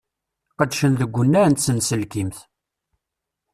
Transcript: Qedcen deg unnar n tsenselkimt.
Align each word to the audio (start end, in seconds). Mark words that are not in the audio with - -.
Qedcen 0.57 0.93
deg 0.99 1.17
unnar 1.21 1.47
n 1.49 1.53
tsenselkimt. 1.55 2.37